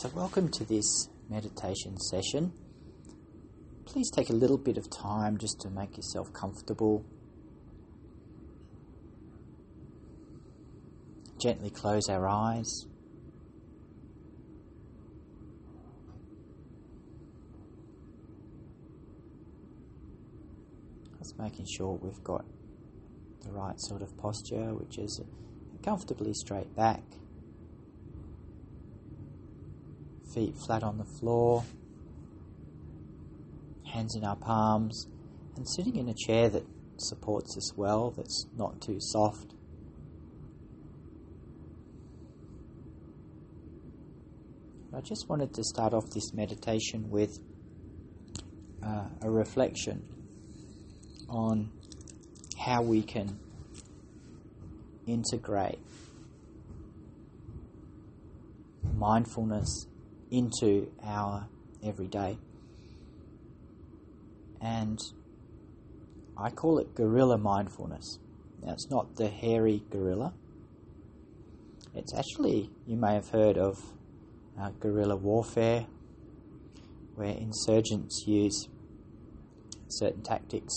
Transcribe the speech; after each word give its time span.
So, 0.00 0.10
welcome 0.14 0.48
to 0.52 0.64
this 0.64 1.10
meditation 1.28 2.00
session. 2.00 2.54
Please 3.84 4.10
take 4.10 4.30
a 4.30 4.32
little 4.32 4.56
bit 4.56 4.78
of 4.78 4.88
time 4.88 5.36
just 5.36 5.60
to 5.60 5.68
make 5.68 5.94
yourself 5.98 6.32
comfortable. 6.32 7.04
Gently 11.38 11.68
close 11.68 12.08
our 12.08 12.26
eyes. 12.26 12.86
Just 21.18 21.38
making 21.38 21.66
sure 21.76 21.98
we've 22.02 22.24
got 22.24 22.46
the 23.44 23.52
right 23.52 23.78
sort 23.78 24.00
of 24.00 24.16
posture, 24.16 24.72
which 24.72 24.96
is 24.96 25.20
comfortably 25.84 26.32
straight 26.32 26.74
back 26.74 27.02
feet 30.34 30.54
flat 30.66 30.82
on 30.82 30.98
the 30.98 31.04
floor, 31.04 31.64
hands 33.92 34.14
in 34.16 34.24
our 34.24 34.36
palms, 34.36 35.08
and 35.56 35.68
sitting 35.68 35.96
in 35.96 36.08
a 36.08 36.14
chair 36.14 36.48
that 36.48 36.64
supports 36.96 37.56
us 37.56 37.76
well, 37.76 38.10
that's 38.10 38.46
not 38.56 38.80
too 38.80 38.98
soft. 39.00 39.54
I 44.92 45.00
just 45.00 45.28
wanted 45.28 45.54
to 45.54 45.64
start 45.64 45.94
off 45.94 46.10
this 46.10 46.34
meditation 46.34 47.10
with 47.10 47.38
uh, 48.84 49.04
a 49.22 49.30
reflection 49.30 50.02
on 51.28 51.70
how 52.58 52.82
we 52.82 53.02
can 53.02 53.38
integrate 55.06 55.78
mindfulness 58.94 59.86
into 60.30 60.90
our 61.02 61.48
everyday. 61.82 62.38
And 64.60 64.98
I 66.36 66.50
call 66.50 66.78
it 66.78 66.94
guerrilla 66.94 67.38
mindfulness. 67.38 68.18
Now, 68.62 68.72
it's 68.72 68.90
not 68.90 69.16
the 69.16 69.28
hairy 69.28 69.82
gorilla. 69.90 70.34
It's 71.94 72.14
actually, 72.14 72.70
you 72.86 72.96
may 72.96 73.14
have 73.14 73.30
heard 73.30 73.58
of 73.58 73.78
uh, 74.58 74.70
guerrilla 74.80 75.16
warfare, 75.16 75.86
where 77.14 77.34
insurgents 77.34 78.24
use 78.26 78.68
certain 79.88 80.22
tactics 80.22 80.74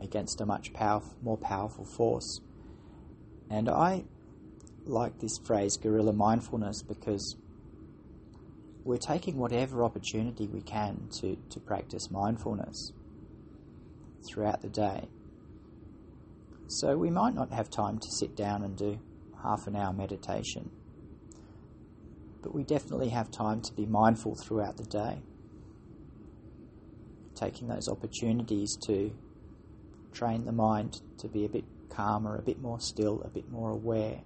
against 0.00 0.40
a 0.40 0.46
much 0.46 0.72
powerful, 0.72 1.14
more 1.22 1.38
powerful 1.38 1.84
force. 1.84 2.40
And 3.50 3.68
I 3.68 4.04
like 4.84 5.18
this 5.18 5.38
phrase, 5.44 5.76
guerrilla 5.76 6.12
mindfulness, 6.12 6.82
because 6.82 7.36
we're 8.84 8.96
taking 8.96 9.38
whatever 9.38 9.84
opportunity 9.84 10.46
we 10.46 10.60
can 10.60 11.08
to, 11.20 11.36
to 11.50 11.60
practice 11.60 12.10
mindfulness 12.10 12.92
throughout 14.26 14.60
the 14.62 14.68
day. 14.68 15.08
So 16.66 16.96
we 16.96 17.10
might 17.10 17.34
not 17.34 17.52
have 17.52 17.70
time 17.70 17.98
to 17.98 18.10
sit 18.10 18.36
down 18.36 18.62
and 18.62 18.76
do 18.76 18.98
half 19.42 19.66
an 19.66 19.76
hour 19.76 19.92
meditation, 19.92 20.70
but 22.42 22.54
we 22.54 22.64
definitely 22.64 23.10
have 23.10 23.30
time 23.30 23.60
to 23.62 23.72
be 23.72 23.86
mindful 23.86 24.34
throughout 24.34 24.76
the 24.76 24.84
day. 24.84 25.22
Taking 27.34 27.68
those 27.68 27.88
opportunities 27.88 28.76
to 28.86 29.12
train 30.12 30.44
the 30.44 30.52
mind 30.52 31.00
to 31.18 31.28
be 31.28 31.44
a 31.44 31.48
bit 31.48 31.64
calmer, 31.88 32.36
a 32.36 32.42
bit 32.42 32.60
more 32.60 32.80
still, 32.80 33.22
a 33.22 33.28
bit 33.28 33.50
more 33.50 33.70
aware. 33.70 34.22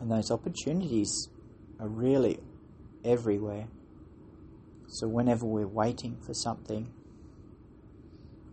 And 0.00 0.10
those 0.10 0.30
opportunities 0.30 1.28
are 1.82 1.88
really 1.88 2.38
everywhere. 3.04 3.66
So, 4.86 5.08
whenever 5.08 5.44
we're 5.44 5.66
waiting 5.66 6.16
for 6.24 6.32
something, 6.32 6.92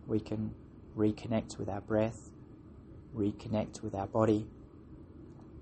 we 0.06 0.18
can 0.18 0.52
reconnect 0.96 1.56
with 1.56 1.68
our 1.68 1.80
breath, 1.80 2.18
reconnect 3.14 3.82
with 3.82 3.94
our 3.94 4.08
body, 4.08 4.48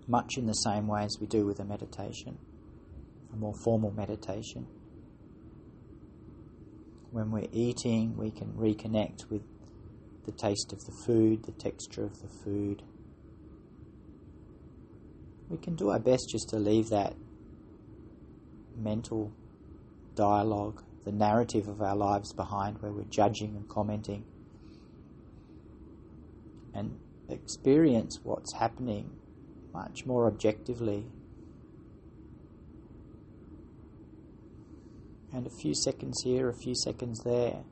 much 0.06 0.38
in 0.38 0.46
the 0.46 0.54
same 0.54 0.86
way 0.86 1.02
as 1.02 1.18
we 1.20 1.26
do 1.26 1.44
with 1.44 1.60
a 1.60 1.64
meditation, 1.64 2.38
a 3.34 3.36
more 3.36 3.54
formal 3.62 3.90
meditation. 3.90 4.66
When 7.10 7.30
we're 7.30 7.48
eating, 7.52 8.16
we 8.16 8.30
can 8.30 8.52
reconnect 8.52 9.28
with 9.30 9.42
the 10.24 10.32
taste 10.32 10.72
of 10.72 10.84
the 10.86 10.92
food, 11.04 11.44
the 11.44 11.52
texture 11.52 12.04
of 12.04 12.22
the 12.22 12.28
food. 12.44 12.82
We 15.50 15.58
can 15.58 15.74
do 15.74 15.90
our 15.90 15.98
best 15.98 16.28
just 16.30 16.48
to 16.50 16.56
leave 16.56 16.88
that 16.90 17.14
mental 18.78 19.32
dialogue, 20.14 20.82
the 21.04 21.12
narrative 21.12 21.68
of 21.68 21.80
our 21.80 21.96
lives 21.96 22.32
behind 22.32 22.80
where 22.80 22.92
we're 22.92 23.04
judging 23.04 23.56
and 23.56 23.68
commenting, 23.68 24.24
and 26.74 26.98
experience 27.28 28.20
what's 28.22 28.54
happening 28.54 29.10
much 29.72 30.06
more 30.06 30.26
objectively. 30.26 31.06
And 35.32 35.46
a 35.46 35.50
few 35.50 35.74
seconds 35.74 36.22
here, 36.24 36.48
a 36.48 36.54
few 36.54 36.74
seconds 36.74 37.20
there 37.22 37.64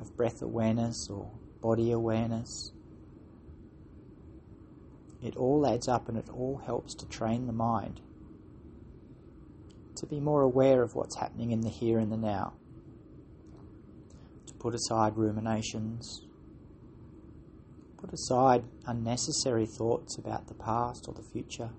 of 0.00 0.16
breath 0.16 0.40
awareness 0.42 1.08
or 1.10 1.30
body 1.60 1.90
awareness. 1.90 2.72
It 5.20 5.36
all 5.36 5.66
adds 5.66 5.88
up 5.88 6.08
and 6.08 6.16
it 6.16 6.28
all 6.30 6.62
helps 6.64 6.94
to 6.94 7.06
train 7.08 7.46
the 7.46 7.52
mind 7.52 8.00
to 9.98 10.06
be 10.06 10.20
more 10.20 10.42
aware 10.42 10.82
of 10.82 10.94
what's 10.94 11.16
happening 11.16 11.50
in 11.50 11.60
the 11.60 11.68
here 11.68 11.98
and 11.98 12.10
the 12.10 12.16
now, 12.16 12.54
to 14.46 14.54
put 14.54 14.74
aside 14.74 15.16
ruminations, 15.16 16.22
put 17.96 18.12
aside 18.12 18.64
unnecessary 18.86 19.66
thoughts 19.66 20.16
about 20.16 20.46
the 20.46 20.54
past 20.54 21.06
or 21.08 21.14
the 21.14 21.22
future. 21.22 21.70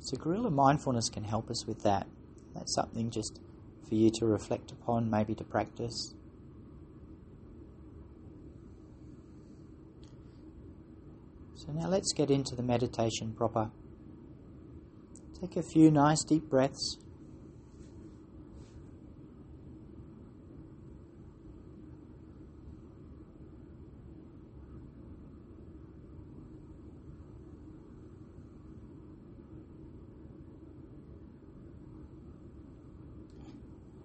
So, 0.00 0.16
guerrilla 0.16 0.50
mindfulness 0.50 1.08
can 1.08 1.24
help 1.24 1.50
us 1.50 1.66
with 1.66 1.82
that. 1.82 2.06
That's 2.54 2.74
something 2.74 3.10
just 3.10 3.40
for 3.88 3.94
you 3.94 4.10
to 4.10 4.26
reflect 4.26 4.72
upon, 4.72 5.10
maybe 5.10 5.34
to 5.34 5.44
practice. 5.44 6.14
Now 11.74 11.88
let's 11.88 12.12
get 12.12 12.30
into 12.30 12.54
the 12.54 12.62
meditation 12.62 13.32
proper. 13.32 13.70
Take 15.40 15.56
a 15.56 15.62
few 15.62 15.90
nice 15.90 16.22
deep 16.24 16.50
breaths. 16.50 16.98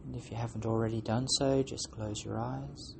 And 0.05 0.15
if 0.15 0.31
you 0.31 0.37
haven't 0.37 0.65
already 0.65 1.01
done 1.01 1.27
so, 1.27 1.61
just 1.61 1.91
close 1.91 2.23
your 2.23 2.39
eyes. 2.39 2.95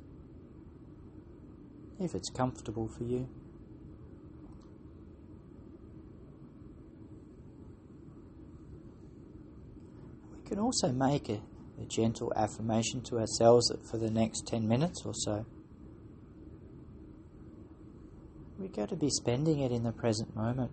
If 1.98 2.14
it's 2.14 2.28
comfortable 2.28 2.88
for 2.88 3.04
you. 3.04 3.28
Can 10.46 10.58
also 10.58 10.92
make 10.92 11.28
a, 11.28 11.40
a 11.80 11.84
gentle 11.86 12.32
affirmation 12.36 13.02
to 13.02 13.18
ourselves 13.18 13.70
for 13.90 13.98
the 13.98 14.10
next 14.10 14.46
10 14.46 14.66
minutes 14.66 15.02
or 15.04 15.12
so. 15.12 15.44
We're 18.58 18.68
going 18.68 18.88
to 18.88 18.96
be 18.96 19.10
spending 19.10 19.60
it 19.60 19.72
in 19.72 19.82
the 19.82 19.92
present 19.92 20.34
moment. 20.34 20.70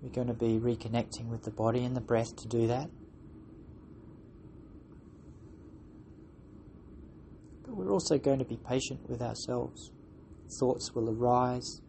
We're 0.00 0.10
going 0.10 0.28
to 0.28 0.34
be 0.34 0.58
reconnecting 0.58 1.28
with 1.28 1.42
the 1.42 1.50
body 1.50 1.84
and 1.84 1.96
the 1.96 2.00
breath 2.00 2.36
to 2.36 2.48
do 2.48 2.68
that. 2.68 2.88
But 7.64 7.74
we're 7.74 7.90
also 7.90 8.18
going 8.18 8.38
to 8.38 8.44
be 8.44 8.56
patient 8.56 9.08
with 9.08 9.20
ourselves. 9.20 9.90
Thoughts 10.60 10.94
will 10.94 11.10
arise. 11.10 11.80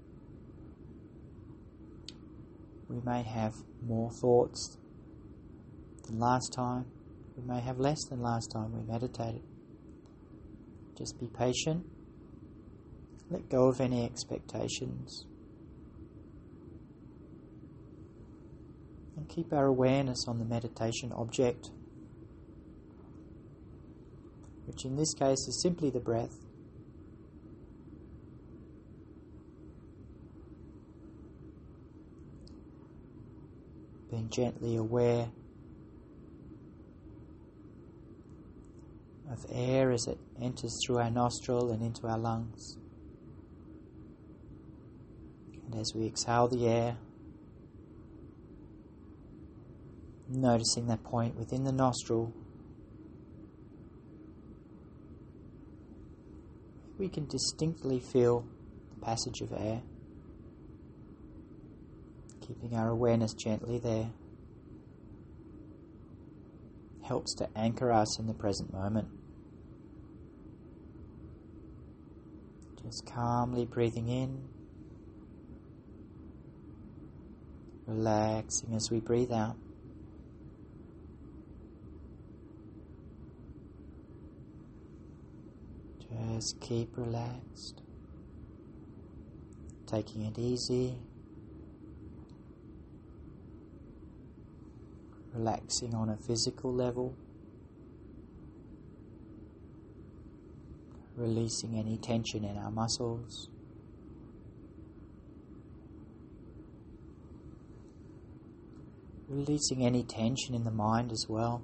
We 2.88 3.00
may 3.06 3.22
have 3.22 3.54
more 3.86 4.10
thoughts 4.10 4.79
than 6.10 6.20
last 6.20 6.54
time. 6.54 6.86
We 7.38 7.44
may 7.44 7.62
have 7.62 7.80
less 7.80 8.04
than 8.10 8.22
last 8.22 8.52
time 8.52 8.74
we 8.74 8.92
meditated. 8.92 9.44
Just 10.98 11.20
be 11.20 11.28
patient. 11.28 11.86
Let 13.30 13.50
go 13.50 13.70
of 13.70 13.80
any 13.80 14.04
expectations. 14.04 15.26
And 19.16 19.30
keep 19.30 19.54
our 19.54 19.68
awareness 19.68 20.26
on 20.28 20.40
the 20.40 20.46
meditation 20.46 21.12
object, 21.14 21.70
which 24.66 24.84
in 24.86 24.96
this 24.96 25.14
case 25.14 25.48
is 25.48 25.62
simply 25.62 25.90
the 25.90 26.00
breath. 26.00 26.36
being 34.10 34.28
gently 34.32 34.76
aware 34.76 35.30
of 39.44 39.52
air 39.54 39.92
as 39.92 40.08
it 40.08 40.18
enters 40.42 40.78
through 40.86 40.98
our 40.98 41.10
nostril 41.10 41.72
and 41.72 41.82
into 41.82 42.08
our 42.08 42.18
lungs. 42.18 42.78
And 45.66 45.80
as 45.80 45.94
we 45.96 46.08
exhale 46.08 46.48
the 46.48 46.68
air, 46.68 46.98
noticing 50.28 50.88
that 50.88 51.04
point 51.04 51.36
within 51.36 51.64
the 51.64 51.72
nostril, 51.72 52.34
we 56.98 57.08
can 57.08 57.28
distinctly 57.28 58.00
feel 58.00 58.46
the 58.94 59.06
passage 59.06 59.42
of 59.42 59.54
air, 59.54 59.82
keeping 62.42 62.76
our 62.76 62.90
awareness 62.90 63.34
gently 63.34 63.80
there. 63.80 64.10
Helps 67.04 67.34
to 67.36 67.50
anchor 67.56 67.92
us 67.92 68.20
in 68.20 68.28
the 68.28 68.34
present 68.34 68.72
moment. 68.72 69.08
Just 72.84 73.06
calmly 73.06 73.66
breathing 73.66 74.08
in, 74.08 74.46
relaxing 77.86 78.74
as 78.74 78.90
we 78.90 79.02
breathe 79.02 79.32
out. 79.34 79.58
Just 86.10 86.60
keep 86.62 86.98
relaxed, 86.98 87.82
taking 89.86 90.26
it 90.26 90.40
easy, 90.40 90.96
relaxing 95.34 95.94
on 95.94 96.10
a 96.10 96.16
physical 96.16 96.74
level. 96.74 97.14
Releasing 101.20 101.78
any 101.78 101.98
tension 101.98 102.46
in 102.46 102.58
our 102.58 102.72
muscles. 102.72 103.50
Releasing 109.28 109.86
any 109.86 110.04
tension 110.04 110.56
in 110.56 110.64
the 110.64 110.72
mind 110.72 111.12
as 111.12 111.26
well. 111.28 111.62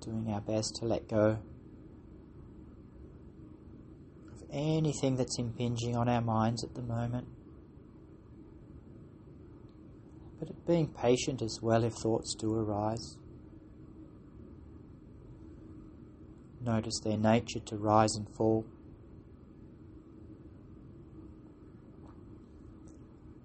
Doing 0.00 0.30
our 0.32 0.40
best 0.40 0.76
to 0.76 0.86
let 0.86 1.08
go 1.08 1.38
of 4.32 4.44
anything 4.52 5.16
that's 5.16 5.38
impinging 5.38 5.96
on 5.96 6.08
our 6.08 6.22
minds 6.22 6.62
at 6.62 6.74
the 6.74 6.82
moment. 6.82 7.26
But 10.38 10.64
being 10.64 10.88
patient 10.88 11.42
as 11.42 11.58
well 11.60 11.82
if 11.82 11.94
thoughts 11.94 12.34
do 12.38 12.54
arise. 12.54 13.18
Notice 16.66 16.98
their 16.98 17.16
nature 17.16 17.60
to 17.60 17.76
rise 17.76 18.16
and 18.16 18.28
fall. 18.28 18.66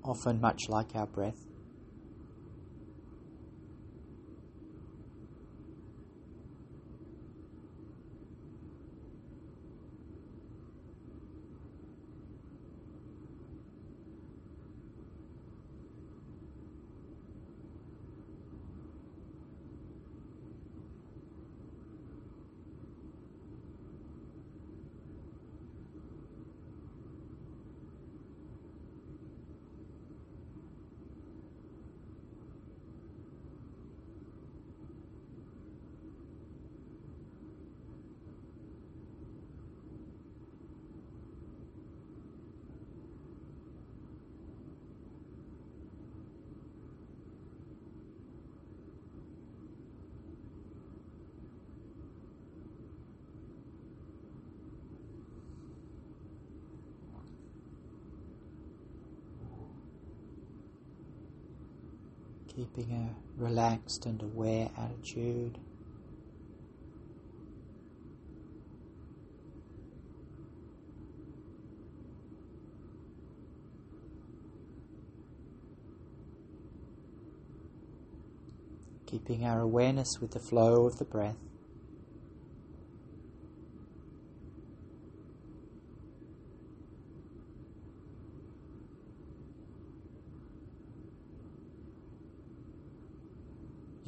Often, 0.03 0.41
much 0.41 0.63
like 0.67 0.95
our 0.95 1.05
breath. 1.05 1.50
Keeping 62.55 62.91
a 62.91 63.41
relaxed 63.41 64.05
and 64.05 64.21
aware 64.21 64.69
attitude. 64.77 65.57
Keeping 79.05 79.45
our 79.45 79.61
awareness 79.61 80.19
with 80.19 80.31
the 80.31 80.39
flow 80.39 80.85
of 80.85 80.97
the 80.97 81.05
breath. 81.05 81.50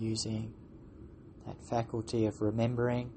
Using 0.04 0.54
that 1.48 1.56
faculty 1.64 2.26
of 2.26 2.42
remembering 2.42 3.12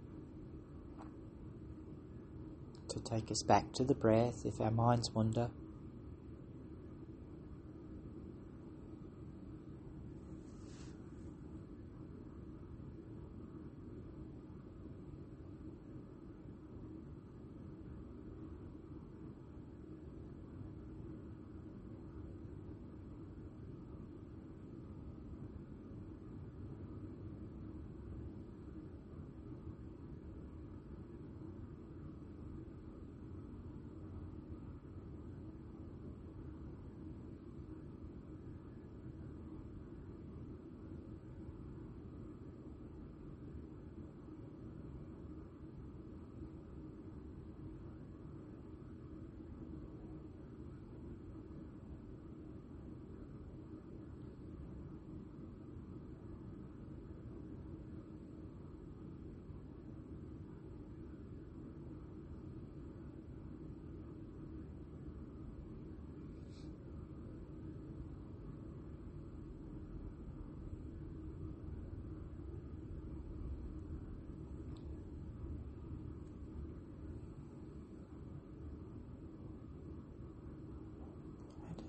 to 2.88 3.00
take 3.00 3.30
us 3.30 3.42
back 3.42 3.72
to 3.72 3.84
the 3.84 3.94
breath 3.94 4.46
if 4.46 4.60
our 4.60 4.70
minds 4.70 5.10
wander. 5.10 5.50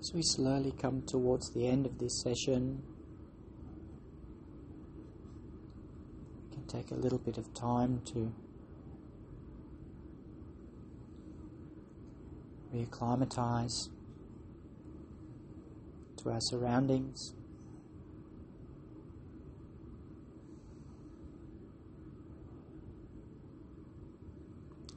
As 0.00 0.12
we 0.14 0.22
slowly 0.22 0.72
come 0.80 1.02
towards 1.02 1.50
the 1.50 1.66
end 1.66 1.84
of 1.84 1.98
this 1.98 2.22
session, 2.22 2.80
we 6.44 6.54
can 6.54 6.64
take 6.68 6.92
a 6.92 6.94
little 6.94 7.18
bit 7.18 7.36
of 7.36 7.52
time 7.52 8.00
to 8.12 8.32
reacclimatize, 12.72 13.88
to 16.22 16.30
our 16.30 16.40
surroundings. 16.42 17.34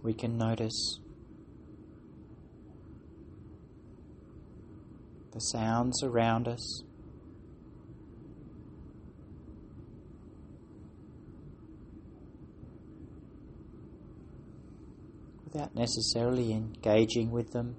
We 0.04 0.14
can 0.14 0.38
notice 0.38 1.00
the 5.32 5.40
sounds 5.40 6.04
around 6.04 6.48
us. 6.48 6.84
Without 15.46 15.76
necessarily 15.76 16.52
engaging 16.54 17.32
with 17.32 17.52
them. 17.52 17.76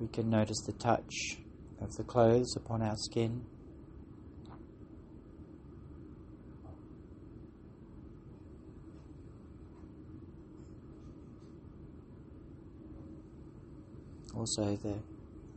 We 0.00 0.08
can 0.08 0.30
notice 0.30 0.62
the 0.64 0.72
touch 0.72 1.38
of 1.80 1.92
the 1.96 2.04
clothes 2.04 2.56
upon 2.56 2.82
our 2.82 2.96
skin. 2.96 3.44
Also, 14.38 14.76
the 14.76 14.94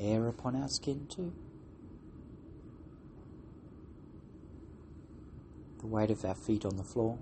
air 0.04 0.28
upon 0.28 0.56
our 0.56 0.68
skin, 0.68 1.06
too. 1.08 1.32
The 5.82 5.86
weight 5.86 6.10
of 6.10 6.26
our 6.26 6.34
feet 6.34 6.66
on 6.66 6.78
the 6.78 6.84
floor. 6.84 7.20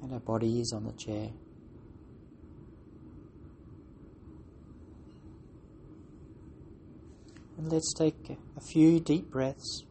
And 0.00 0.12
our 0.12 0.20
body 0.20 0.60
is 0.60 0.72
on 0.72 0.84
the 0.84 0.92
chair. 0.92 1.30
And 7.58 7.72
let's 7.72 7.92
take 7.94 8.14
a 8.56 8.60
few 8.60 9.00
deep 9.00 9.32
breaths. 9.32 9.84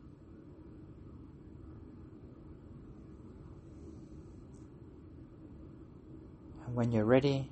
And 6.65 6.72
when 6.83 6.91
you're 6.91 7.05
ready, 7.05 7.47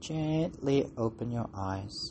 gently 0.00 0.84
open 0.96 1.30
your 1.30 1.48
eyes. 1.54 2.10